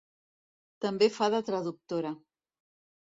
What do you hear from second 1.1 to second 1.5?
fa de